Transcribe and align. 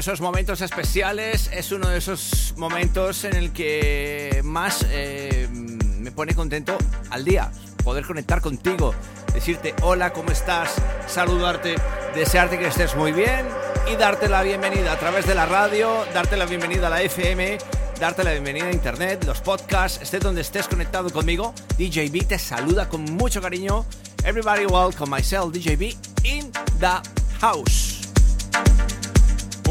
esos 0.00 0.22
momentos 0.22 0.62
especiales, 0.62 1.50
es 1.52 1.72
uno 1.72 1.86
de 1.86 1.98
esos 1.98 2.54
momentos 2.56 3.24
en 3.24 3.36
el 3.36 3.52
que 3.52 4.40
más 4.42 4.86
eh, 4.88 5.46
me 5.52 6.10
pone 6.10 6.34
contento 6.34 6.78
al 7.10 7.22
día. 7.22 7.52
Poder 7.84 8.06
conectar 8.06 8.40
contigo, 8.40 8.94
decirte 9.34 9.74
hola, 9.82 10.14
¿cómo 10.14 10.30
estás? 10.30 10.70
Saludarte, 11.06 11.74
desearte 12.14 12.58
que 12.58 12.68
estés 12.68 12.96
muy 12.96 13.12
bien 13.12 13.44
y 13.92 13.96
darte 13.96 14.30
la 14.30 14.42
bienvenida 14.42 14.92
a 14.92 14.98
través 14.98 15.26
de 15.26 15.34
la 15.34 15.44
radio, 15.44 16.06
darte 16.14 16.38
la 16.38 16.46
bienvenida 16.46 16.86
a 16.86 16.90
la 16.90 17.02
FM, 17.02 17.58
darte 18.00 18.24
la 18.24 18.30
bienvenida 18.32 18.68
a 18.68 18.72
internet, 18.72 19.22
los 19.26 19.42
podcasts, 19.42 20.00
estés 20.00 20.22
donde 20.22 20.40
estés 20.40 20.66
conectado 20.66 21.10
conmigo. 21.10 21.52
DJB 21.76 22.26
te 22.26 22.38
saluda 22.38 22.88
con 22.88 23.04
mucho 23.04 23.42
cariño. 23.42 23.84
Everybody 24.24 24.64
welcome 24.64 25.14
myself, 25.14 25.52
DJB, 25.52 25.94
in 26.24 26.50
the 26.78 27.02
house. 27.38 27.89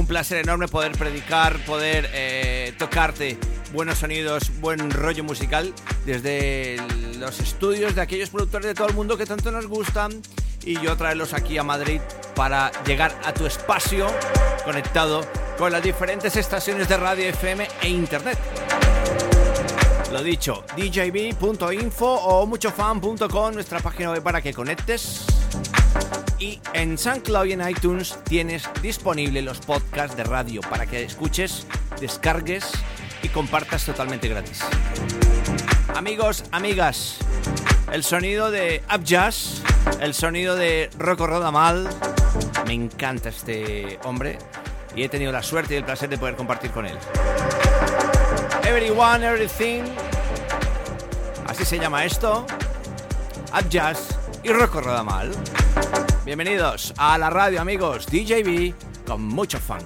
Placer 0.10 0.40
enorme 0.40 0.68
poder 0.68 0.94
predicar, 0.94 1.64
poder 1.66 2.10
eh, 2.14 2.74
tocarte 2.80 3.38
buenos 3.72 4.00
sonidos, 4.00 4.52
buen 4.60 4.90
rollo 4.90 5.24
musical 5.24 5.72
desde 6.04 6.78
los 7.20 7.40
estudios 7.40 7.94
de 7.94 8.02
aquellos 8.02 8.32
productores 8.32 8.66
de 8.66 8.74
todo 8.74 8.88
el 8.88 8.96
mundo 8.96 9.18
que 9.18 9.28
tanto 9.28 9.52
nos 9.52 9.68
gustan 9.68 10.20
y 10.66 10.82
yo 10.82 10.98
traerlos 10.98 11.36
aquí 11.36 11.60
a 11.60 11.64
Madrid 11.64 12.02
para 12.36 12.72
llegar 12.86 13.16
a 13.24 13.36
tu 13.36 13.46
espacio 13.46 14.08
conectado 14.66 15.22
con 15.60 15.72
las 15.72 15.84
diferentes 15.84 16.36
estaciones 16.36 16.90
de 16.90 16.98
radio 16.98 17.30
FM 17.30 17.68
e 17.84 17.90
internet. 17.90 18.40
Lo 20.12 20.24
dicho, 20.24 20.64
djb.info 20.76 22.08
o 22.08 22.48
muchofan.com, 22.48 23.54
nuestra 23.54 23.80
página 23.80 24.10
web 24.10 24.24
para 24.24 24.42
que 24.42 24.56
conectes. 24.56 25.39
Y 26.40 26.62
en 26.74 26.98
SoundCloud 26.98 27.46
y 27.48 27.52
en 27.52 27.70
iTunes 27.70 28.18
tienes 28.24 28.64
disponible 28.82 29.42
los 29.42 29.60
podcasts 29.60 30.16
de 30.16 30.24
radio 30.24 30.62
para 30.62 30.86
que 30.86 31.04
escuches, 31.04 31.68
descargues 32.00 32.72
y 33.22 33.28
compartas 33.28 33.86
totalmente 33.86 34.30
gratis. 34.30 34.62
Amigos, 35.94 36.46
amigas, 36.52 37.18
el 37.92 38.06
sonido 38.06 38.52
de 38.52 38.82
Up 38.96 39.04
Jazz, 39.04 39.62
el 40.00 40.14
sonido 40.14 40.56
de 40.56 40.90
Rocco 40.98 41.28
Rodamal, 41.28 41.90
me 42.66 42.74
encanta 42.74 43.28
este 43.28 44.00
hombre 44.06 44.38
y 44.96 45.04
he 45.04 45.10
tenido 45.10 45.34
la 45.34 45.44
suerte 45.44 45.74
y 45.74 45.78
el 45.78 45.84
placer 45.84 46.08
de 46.08 46.18
poder 46.18 46.38
compartir 46.38 46.72
con 46.72 46.86
él. 46.86 46.98
Everyone, 48.64 49.28
Everything, 49.28 49.84
así 51.48 51.66
se 51.66 51.78
llama 51.78 52.06
esto, 52.06 52.46
Up 53.52 53.68
Jazz 53.70 54.18
y 54.42 54.50
Rocco 54.54 54.80
Rodamal. 54.80 55.34
Bienvenidos 56.30 56.94
a 56.98 57.18
la 57.18 57.32
radio, 57.32 57.60
amigos. 57.60 58.06
DJB 58.06 58.76
con 59.04 59.24
mucho 59.24 59.58
funk. 59.58 59.82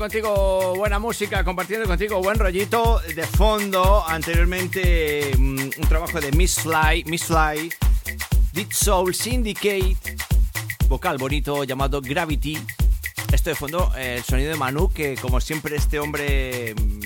Contigo 0.00 0.74
buena 0.76 0.98
música, 0.98 1.44
compartiendo 1.44 1.86
contigo 1.86 2.22
buen 2.22 2.38
rollito 2.38 3.00
de 3.14 3.22
fondo. 3.26 4.02
Anteriormente 4.08 5.30
mm, 5.36 5.58
un 5.76 5.88
trabajo 5.90 6.18
de 6.22 6.32
Miss 6.32 6.54
Fly, 6.60 7.04
Miss 7.04 7.24
Fly, 7.24 7.70
Deep 8.54 8.72
Soul 8.72 9.14
Syndicate, 9.14 9.98
vocal 10.88 11.18
bonito 11.18 11.64
llamado 11.64 12.00
Gravity. 12.00 12.58
Esto 13.30 13.50
de 13.50 13.56
fondo, 13.56 13.92
eh, 13.94 14.16
el 14.16 14.24
sonido 14.24 14.50
de 14.50 14.56
Manu, 14.56 14.90
que 14.90 15.16
como 15.16 15.38
siempre 15.38 15.76
este 15.76 16.00
hombre, 16.00 16.74
mm, 16.74 17.00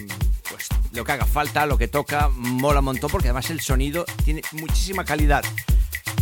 pues 0.49 0.69
lo 0.93 1.05
que 1.05 1.11
haga 1.11 1.27
falta, 1.27 1.67
lo 1.67 1.77
que 1.77 1.89
toca, 1.89 2.29
mola 2.29 2.79
un 2.79 2.85
montón 2.85 3.11
porque 3.11 3.27
además 3.27 3.51
el 3.51 3.61
sonido 3.61 4.05
tiene 4.25 4.43
muchísima 4.53 5.05
calidad. 5.05 5.43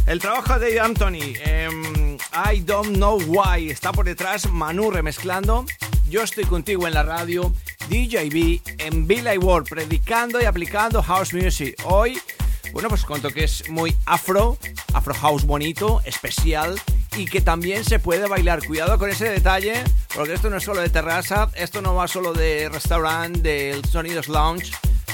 El 0.06 0.20
trabajo 0.20 0.58
de 0.58 0.80
Anthony, 0.80 1.36
em, 1.44 2.16
I 2.50 2.60
Don't 2.60 2.96
Know 2.96 3.20
Why, 3.26 3.70
está 3.70 3.92
por 3.92 4.06
detrás, 4.06 4.50
Manu 4.50 4.90
remezclando. 4.90 5.66
Yo 6.12 6.22
estoy 6.22 6.44
contigo 6.44 6.86
en 6.86 6.92
la 6.92 7.02
radio, 7.02 7.54
DJB, 7.88 8.60
en 8.80 9.06
Billy 9.06 9.38
World, 9.38 9.66
predicando 9.66 10.42
y 10.42 10.44
aplicando 10.44 11.02
house 11.02 11.32
music. 11.32 11.74
Hoy, 11.86 12.20
bueno, 12.74 12.90
pues 12.90 13.06
que 13.32 13.44
es 13.44 13.70
muy 13.70 13.96
afro, 14.04 14.58
afro 14.92 15.14
house 15.14 15.46
bonito, 15.46 16.02
especial 16.04 16.78
y 17.16 17.24
que 17.24 17.40
también 17.40 17.82
se 17.86 17.98
puede 17.98 18.28
bailar. 18.28 18.62
Cuidado 18.62 18.98
con 18.98 19.08
ese 19.08 19.30
detalle, 19.30 19.82
porque 20.14 20.34
esto 20.34 20.50
no 20.50 20.58
es 20.58 20.64
solo 20.64 20.82
de 20.82 20.90
terraza, 20.90 21.48
esto 21.54 21.80
no 21.80 21.94
va 21.94 22.06
solo 22.06 22.34
de 22.34 22.68
restaurante, 22.68 23.40
del 23.40 23.82
sonidos 23.86 24.28
lounge 24.28 24.70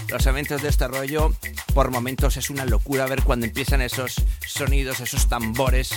los 0.08 0.26
eventos 0.26 0.62
de 0.62 0.68
este 0.68 0.88
rollo, 0.88 1.32
por 1.74 1.92
momentos 1.92 2.36
es 2.36 2.50
una 2.50 2.64
locura 2.64 3.06
ver 3.06 3.22
cuando 3.22 3.46
empiezan 3.46 3.82
esos 3.82 4.16
sonidos, 4.44 4.98
esos 4.98 5.28
tambores. 5.28 5.90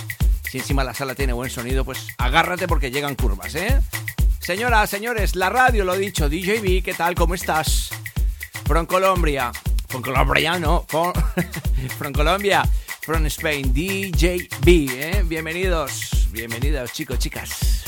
Si 0.48 0.58
encima 0.58 0.84
la 0.84 0.94
sala 0.94 1.16
tiene 1.16 1.32
buen 1.32 1.50
sonido, 1.50 1.84
pues 1.84 2.06
agárrate 2.18 2.68
porque 2.68 2.90
llegan 2.90 3.16
curvas, 3.16 3.54
¿eh? 3.54 3.80
Señoras, 4.42 4.90
señores, 4.90 5.36
la 5.36 5.50
radio, 5.50 5.84
lo 5.84 5.94
dicho, 5.94 6.28
DJB, 6.28 6.82
¿qué 6.82 6.94
tal? 6.96 7.14
¿Cómo 7.14 7.34
estás? 7.34 7.90
From 8.64 8.86
Colombia. 8.86 9.52
From 9.86 10.02
Colombia, 10.02 10.58
no. 10.58 10.84
From, 10.88 11.12
Colombia. 12.12 12.64
From 13.02 13.24
Spain, 13.26 13.72
DJB, 13.72 14.66
¿eh? 14.66 15.22
Bienvenidos, 15.26 16.26
bienvenidos, 16.32 16.92
chicos, 16.92 17.20
chicas. 17.20 17.81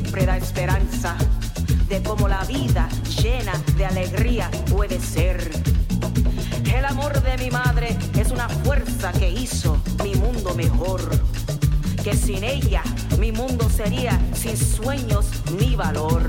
Siempre 0.00 0.26
da 0.26 0.36
esperanza 0.36 1.16
de 1.88 2.00
cómo 2.04 2.28
la 2.28 2.44
vida 2.44 2.88
llena 3.20 3.52
de 3.76 3.84
alegría 3.84 4.48
puede 4.70 5.00
ser. 5.00 5.50
El 6.72 6.84
amor 6.84 7.20
de 7.20 7.36
mi 7.36 7.50
madre 7.50 7.96
es 8.16 8.30
una 8.30 8.48
fuerza 8.48 9.10
que 9.10 9.28
hizo 9.28 9.76
mi 10.04 10.14
mundo 10.14 10.54
mejor. 10.54 11.00
Que 12.04 12.14
sin 12.14 12.44
ella 12.44 12.84
mi 13.18 13.32
mundo 13.32 13.68
sería 13.68 14.20
sin 14.34 14.56
sueños 14.56 15.26
ni 15.58 15.74
valor. 15.74 16.22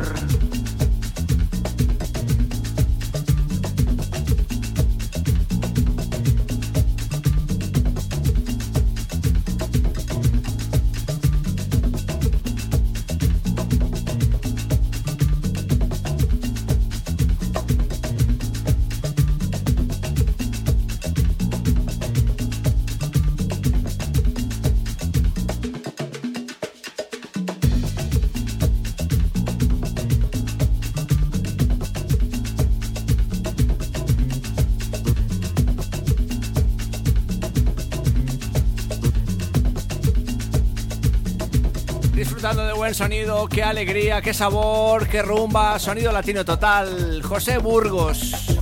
Sonido, 42.99 43.47
qué 43.47 43.63
alegría, 43.63 44.21
qué 44.21 44.33
sabor, 44.33 45.07
qué 45.07 45.21
rumba, 45.21 45.79
sonido 45.79 46.11
latino 46.11 46.43
total. 46.43 47.21
José 47.23 47.57
Burgos, 47.57 48.59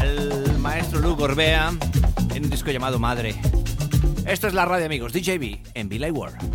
el 0.00 0.56
maestro 0.58 1.00
Luke 1.00 1.20
Gorbea, 1.20 1.72
en 2.36 2.44
un 2.44 2.50
disco 2.50 2.70
llamado 2.70 3.00
Madre. 3.00 3.34
Esto 4.28 4.46
es 4.46 4.54
la 4.54 4.64
radio, 4.64 4.86
amigos, 4.86 5.12
DJB 5.12 5.58
en 5.74 5.88
Billy 5.88 6.12
World. 6.12 6.47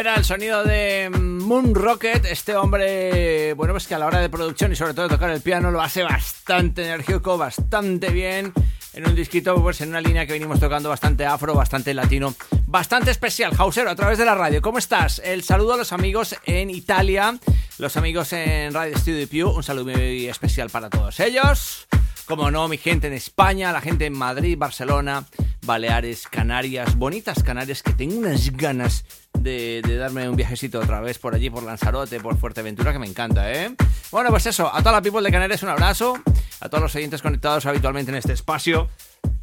Era 0.00 0.14
el 0.14 0.24
sonido 0.24 0.64
de 0.64 1.10
Moon 1.10 1.74
Rocket, 1.74 2.24
este 2.24 2.56
hombre, 2.56 3.52
bueno, 3.52 3.74
pues 3.74 3.86
que 3.86 3.94
a 3.94 3.98
la 3.98 4.06
hora 4.06 4.18
de 4.18 4.30
producción 4.30 4.72
y 4.72 4.76
sobre 4.76 4.94
todo 4.94 5.06
de 5.06 5.14
tocar 5.14 5.28
el 5.28 5.42
piano 5.42 5.70
lo 5.70 5.82
hace 5.82 6.02
bastante 6.02 6.86
enérgico, 6.86 7.36
bastante 7.36 8.08
bien, 8.08 8.50
en 8.94 9.06
un 9.06 9.14
disquito, 9.14 9.60
pues 9.60 9.82
en 9.82 9.90
una 9.90 10.00
línea 10.00 10.24
que 10.24 10.32
venimos 10.32 10.58
tocando 10.58 10.88
bastante 10.88 11.26
afro, 11.26 11.52
bastante 11.52 11.92
latino, 11.92 12.34
bastante 12.66 13.10
especial. 13.10 13.52
Hausero, 13.58 13.90
a 13.90 13.94
través 13.94 14.16
de 14.16 14.24
la 14.24 14.34
radio, 14.34 14.62
¿cómo 14.62 14.78
estás? 14.78 15.20
El 15.22 15.42
saludo 15.42 15.74
a 15.74 15.76
los 15.76 15.92
amigos 15.92 16.34
en 16.46 16.70
Italia, 16.70 17.38
los 17.76 17.98
amigos 17.98 18.32
en 18.32 18.72
Radio 18.72 18.96
Studio 18.96 19.28
Pew, 19.28 19.50
un 19.50 19.62
saludo 19.62 19.92
muy 19.92 20.28
especial 20.28 20.70
para 20.70 20.88
todos 20.88 21.20
ellos. 21.20 21.86
Como 22.24 22.50
no, 22.50 22.68
mi 22.68 22.78
gente 22.78 23.08
en 23.08 23.12
España, 23.12 23.70
la 23.70 23.82
gente 23.82 24.06
en 24.06 24.16
Madrid, 24.16 24.56
Barcelona, 24.56 25.26
Baleares, 25.60 26.26
Canarias, 26.26 26.96
bonitas 26.96 27.42
Canarias, 27.42 27.82
que 27.82 27.92
tengo 27.92 28.16
unas 28.16 28.50
ganas 28.52 29.04
de, 29.42 29.82
darme 29.98 30.28
un 30.28 30.36
viajecito 30.36 30.78
otra 30.78 31.00
vez 31.00 31.18
por 31.18 31.34
allí, 31.34 31.50
por 31.50 31.62
Lanzarote, 31.62 32.20
por 32.20 32.36
Fuerteventura, 32.36 32.92
que 32.92 32.98
me 32.98 33.06
encanta, 33.06 33.52
¿eh? 33.52 33.74
Bueno, 34.10 34.30
pues 34.30 34.46
eso, 34.46 34.72
a 34.72 34.78
toda 34.80 34.92
la 34.92 35.02
people 35.02 35.22
de 35.22 35.30
Canarias 35.30 35.62
un 35.62 35.70
abrazo, 35.70 36.18
a 36.60 36.68
todos 36.68 36.82
los 36.82 36.94
oyentes 36.94 37.22
conectados 37.22 37.66
habitualmente 37.66 38.10
en 38.10 38.18
este 38.18 38.32
espacio. 38.32 38.88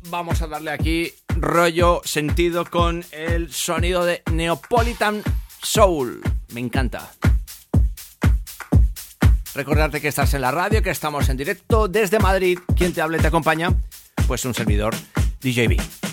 Vamos 0.10 0.41
a 0.41 0.48
darle 0.48 0.72
aquí 0.72 1.14
rollo, 1.36 2.02
sentido 2.06 2.66
con 2.66 3.04
el 3.12 3.52
sonido 3.52 4.06
de 4.06 4.24
Neapolitan 4.32 5.22
Soul. 5.62 6.22
Me 6.54 6.60
encanta. 6.60 7.12
Recordarte 9.54 10.02
que 10.02 10.08
estás 10.08 10.34
en 10.34 10.41
la 10.41 10.52
radio, 10.52 10.84
que 10.84 10.91
estamos 10.91 11.30
en 11.30 11.38
directo 11.38 11.88
desde 11.88 12.20
Madrid. 12.20 12.60
¿Quién 12.76 12.93
te 12.93 13.02
habla 13.02 13.18
y 13.18 13.22
te 13.22 13.28
acompaña? 13.28 13.74
Pues 14.28 14.45
un 14.45 14.54
servidor, 14.54 14.93
DJB. 15.41 16.07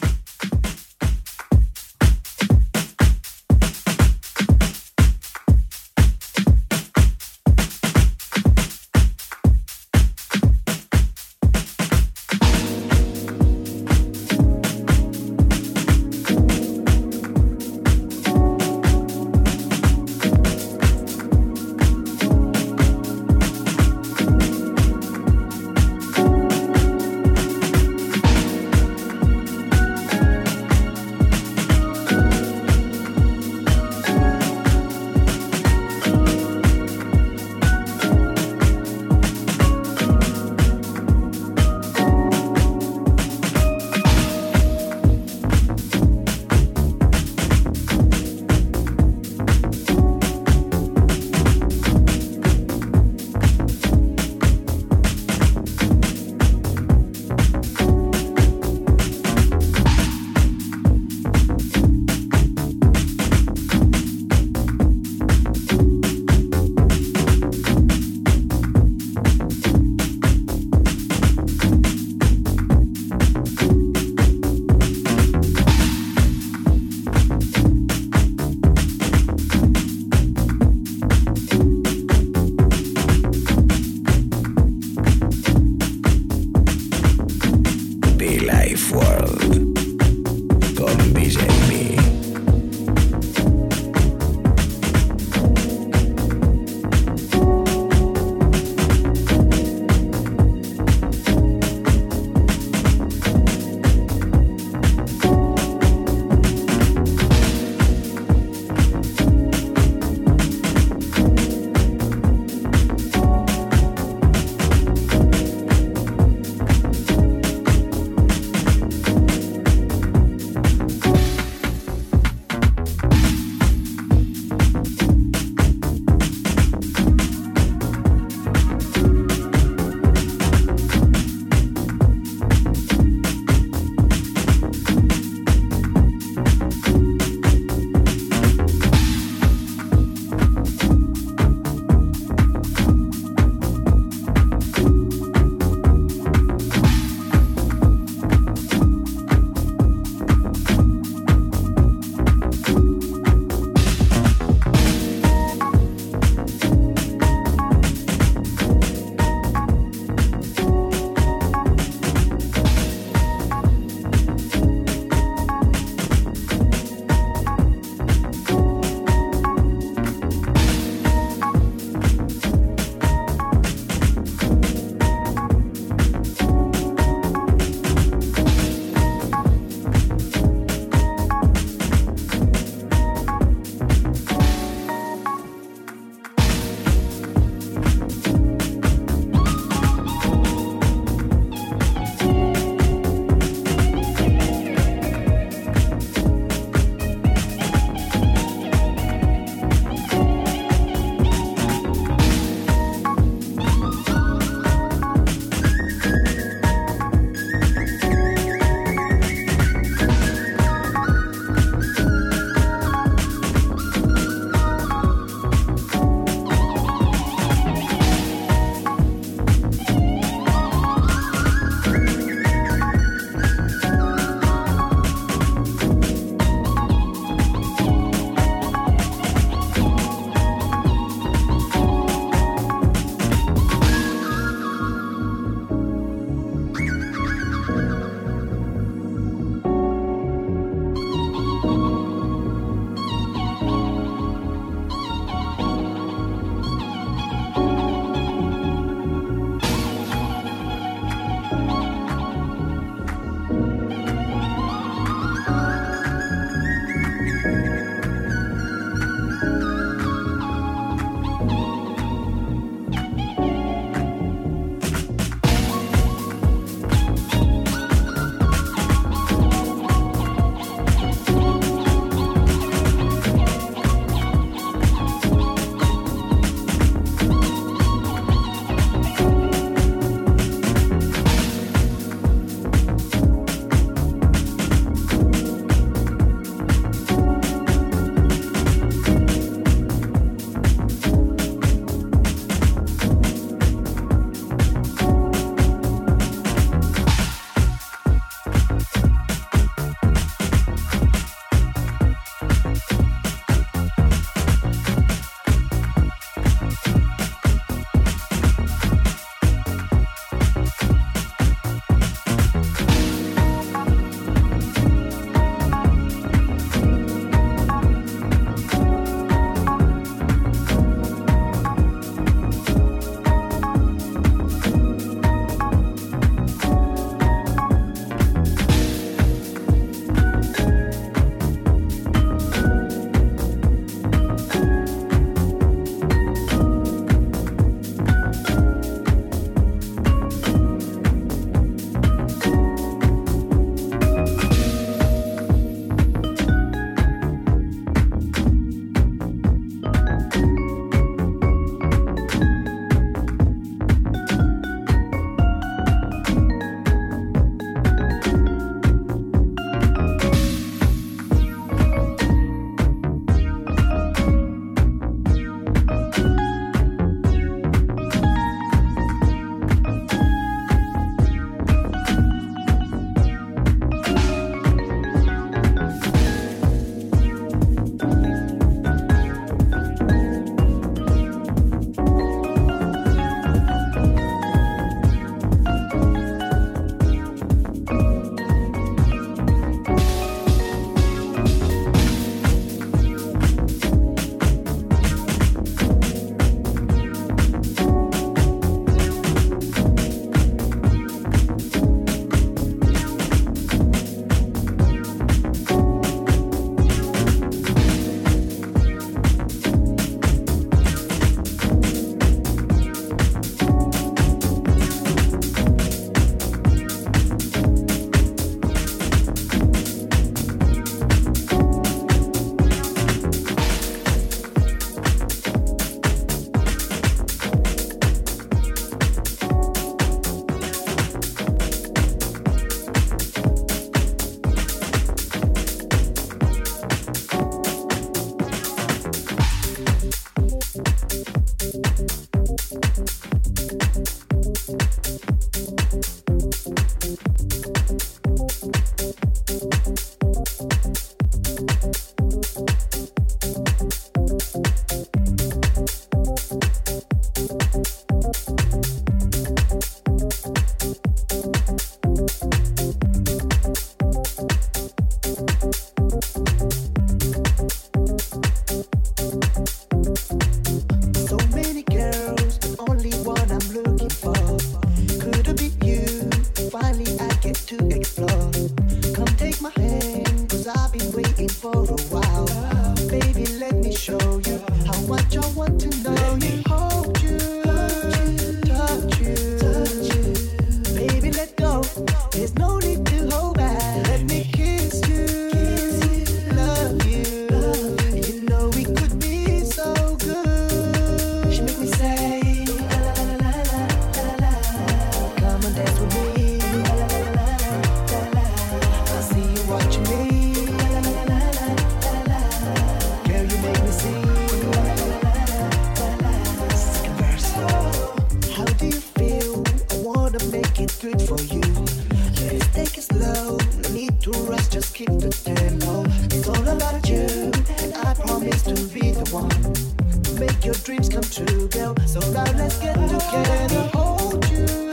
Your 530.64 530.74
dreams 530.74 531.08
come 531.08 531.22
true, 531.22 531.68
girl. 531.68 531.94
So 532.06 532.20
now 532.32 532.44
let's 532.56 532.78
get 532.78 532.94
together. 532.94 533.90
Hold 533.92 534.50
you, 534.50 534.84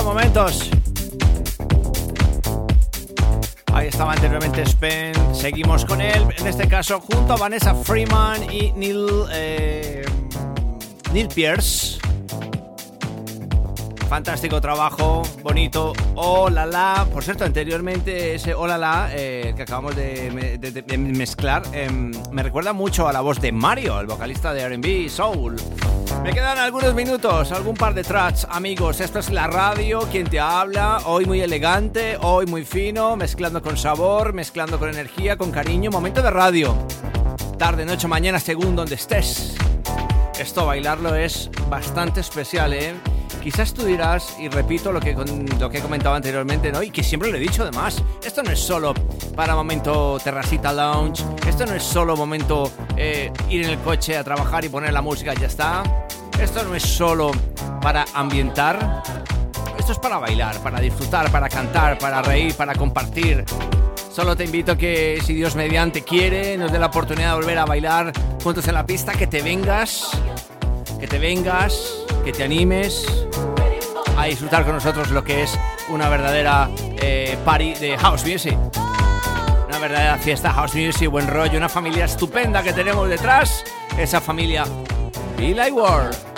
Momentos. 0.00 0.70
Ahí 3.72 3.88
estaba 3.88 4.14
anteriormente 4.14 4.62
Spen. 4.62 5.14
Seguimos 5.34 5.84
con 5.84 6.00
él. 6.00 6.26
En 6.38 6.46
este 6.46 6.66
caso, 6.66 6.98
junto 7.00 7.34
a 7.34 7.36
Vanessa 7.36 7.74
Freeman 7.74 8.50
y 8.50 8.72
Neil, 8.72 9.06
eh, 9.32 10.04
Neil 11.12 11.28
Pierce. 11.28 11.91
Fantástico 14.12 14.60
trabajo, 14.60 15.22
bonito. 15.42 15.94
Oh 16.16 16.50
la. 16.50 17.06
Por 17.10 17.24
cierto, 17.24 17.46
anteriormente 17.46 18.34
ese 18.34 18.52
oh 18.52 18.66
la 18.66 19.08
eh, 19.10 19.54
que 19.56 19.62
acabamos 19.62 19.96
de 19.96 20.30
mezclar 20.98 21.62
em, 21.72 22.12
me 22.30 22.42
recuerda 22.42 22.74
mucho 22.74 23.08
a 23.08 23.12
la 23.14 23.22
voz 23.22 23.40
de 23.40 23.52
Mario, 23.52 23.98
el 23.98 24.06
vocalista 24.06 24.52
de 24.52 24.68
RB 24.68 25.08
Soul. 25.08 25.56
Me 26.22 26.34
quedan 26.34 26.58
algunos 26.58 26.92
minutos, 26.94 27.52
algún 27.52 27.74
par 27.74 27.94
de 27.94 28.04
tracks, 28.04 28.46
amigos. 28.50 29.00
Esto 29.00 29.18
es 29.18 29.30
la 29.30 29.46
radio, 29.46 30.00
quien 30.12 30.28
te 30.28 30.38
habla. 30.38 30.98
Hoy 31.06 31.24
muy 31.24 31.40
elegante, 31.40 32.18
hoy 32.20 32.44
muy 32.44 32.66
fino, 32.66 33.16
mezclando 33.16 33.62
con 33.62 33.78
sabor, 33.78 34.34
mezclando 34.34 34.78
con 34.78 34.90
energía, 34.90 35.38
con 35.38 35.50
cariño. 35.50 35.90
Momento 35.90 36.20
de 36.20 36.30
radio. 36.30 36.76
Tarde, 37.56 37.86
noche, 37.86 38.08
mañana, 38.08 38.38
según 38.38 38.76
donde 38.76 38.96
estés. 38.96 39.54
Esto 40.38 40.66
bailarlo 40.66 41.14
es 41.14 41.50
bastante 41.70 42.20
especial, 42.20 42.74
¿eh? 42.74 42.92
Quizás 43.42 43.74
tú 43.74 43.84
dirás, 43.84 44.36
y 44.38 44.48
repito 44.48 44.92
lo 44.92 45.00
que, 45.00 45.14
lo 45.58 45.68
que 45.68 45.78
he 45.78 45.80
comentado 45.80 46.14
anteriormente, 46.14 46.70
¿no? 46.70 46.80
Y 46.80 46.90
que 46.90 47.02
siempre 47.02 47.28
lo 47.28 47.36
he 47.36 47.40
dicho 47.40 47.62
además, 47.62 48.00
esto 48.24 48.40
no 48.44 48.52
es 48.52 48.60
solo 48.60 48.94
para 49.34 49.56
momento 49.56 50.18
terracita 50.22 50.72
lounge, 50.72 51.24
esto 51.48 51.66
no 51.66 51.74
es 51.74 51.82
solo 51.82 52.16
momento 52.16 52.70
eh, 52.96 53.32
ir 53.50 53.64
en 53.64 53.70
el 53.70 53.78
coche 53.78 54.16
a 54.16 54.22
trabajar 54.22 54.64
y 54.64 54.68
poner 54.68 54.92
la 54.92 55.02
música 55.02 55.34
y 55.34 55.40
ya 55.40 55.48
está. 55.48 55.82
Esto 56.40 56.62
no 56.62 56.76
es 56.76 56.84
solo 56.84 57.32
para 57.80 58.04
ambientar, 58.14 59.02
esto 59.76 59.90
es 59.90 59.98
para 59.98 60.18
bailar, 60.18 60.62
para 60.62 60.78
disfrutar, 60.78 61.28
para 61.32 61.48
cantar, 61.48 61.98
para 61.98 62.22
reír, 62.22 62.54
para 62.54 62.76
compartir. 62.76 63.44
Solo 64.12 64.36
te 64.36 64.44
invito 64.44 64.76
que, 64.78 65.20
si 65.24 65.34
Dios 65.34 65.56
mediante 65.56 66.02
quiere, 66.02 66.56
nos 66.56 66.70
dé 66.70 66.78
la 66.78 66.86
oportunidad 66.86 67.30
de 67.30 67.34
volver 67.36 67.58
a 67.58 67.64
bailar 67.64 68.12
juntos 68.40 68.68
en 68.68 68.74
la 68.74 68.86
pista, 68.86 69.14
que 69.14 69.26
te 69.26 69.42
vengas, 69.42 70.10
que 71.00 71.08
te 71.08 71.18
vengas, 71.18 72.01
que 72.24 72.32
te 72.32 72.44
animes 72.44 73.04
a 74.16 74.26
disfrutar 74.26 74.64
con 74.64 74.74
nosotros 74.74 75.10
lo 75.10 75.24
que 75.24 75.42
es 75.42 75.58
una 75.88 76.08
verdadera 76.08 76.70
eh, 77.00 77.36
party 77.44 77.74
de 77.74 77.98
house 77.98 78.24
music. 78.24 78.56
Una 79.68 79.78
verdadera 79.78 80.16
fiesta 80.18 80.52
house 80.52 80.74
music, 80.74 81.08
buen 81.08 81.26
rollo, 81.26 81.58
una 81.58 81.68
familia 81.68 82.04
estupenda 82.04 82.62
que 82.62 82.72
tenemos 82.72 83.08
detrás, 83.08 83.64
esa 83.98 84.20
familia 84.20 84.64
Billy 85.36 85.70
World. 85.70 86.31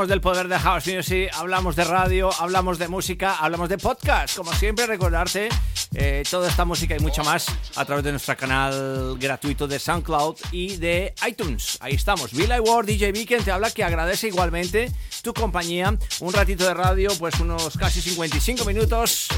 Hablamos 0.00 0.08
del 0.08 0.20
poder 0.22 0.48
de 0.48 0.58
House 0.58 0.86
Music, 0.86 1.30
hablamos 1.34 1.76
de 1.76 1.84
radio, 1.84 2.30
hablamos 2.38 2.78
de 2.78 2.88
música, 2.88 3.36
hablamos 3.36 3.68
de 3.68 3.76
podcast. 3.76 4.34
Como 4.34 4.50
siempre, 4.54 4.86
recordarte 4.86 5.50
eh, 5.94 6.22
toda 6.30 6.48
esta 6.48 6.64
música 6.64 6.96
y 6.96 7.00
mucho 7.00 7.22
más 7.22 7.46
a 7.76 7.84
través 7.84 8.02
de 8.02 8.12
nuestro 8.12 8.34
canal 8.34 9.18
gratuito 9.18 9.68
de 9.68 9.78
SoundCloud 9.78 10.36
y 10.52 10.78
de 10.78 11.12
iTunes. 11.28 11.76
Ahí 11.80 11.96
estamos. 11.96 12.32
Bill 12.32 12.50
Ward, 12.60 12.86
DJ 12.86 13.12
B, 13.12 13.26
quien 13.26 13.44
te 13.44 13.50
habla, 13.50 13.70
que 13.70 13.84
agradece 13.84 14.28
igualmente 14.28 14.90
tu 15.20 15.34
compañía. 15.34 15.94
Un 16.20 16.32
ratito 16.32 16.64
de 16.64 16.72
radio, 16.72 17.10
pues 17.18 17.38
unos 17.38 17.76
casi 17.76 18.00
55 18.00 18.64
minutos, 18.64 19.28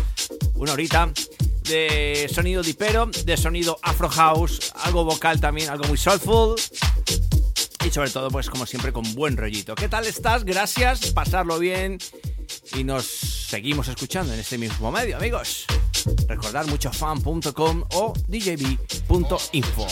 una 0.54 0.74
horita 0.74 1.10
de 1.64 2.30
sonido 2.32 2.62
dipero, 2.62 3.06
de 3.06 3.36
sonido 3.36 3.80
afro 3.82 4.08
house, 4.08 4.72
algo 4.84 5.04
vocal 5.04 5.40
también, 5.40 5.70
algo 5.70 5.88
muy 5.88 5.98
soulful 5.98 6.54
sobre 7.92 8.10
todo 8.10 8.30
pues 8.30 8.48
como 8.48 8.64
siempre 8.66 8.92
con 8.92 9.14
buen 9.14 9.36
rollito. 9.36 9.74
¿Qué 9.74 9.88
tal 9.88 10.06
estás? 10.06 10.44
Gracias, 10.44 11.10
pasarlo 11.10 11.58
bien 11.58 11.98
y 12.74 12.84
nos 12.84 13.04
seguimos 13.04 13.88
escuchando 13.88 14.32
en 14.32 14.40
este 14.40 14.56
mismo 14.56 14.90
medio, 14.90 15.16
amigos. 15.18 15.66
Recordar 16.26 16.66
muchofan.com 16.66 17.84
o 17.92 18.14
djb.info. 18.28 19.86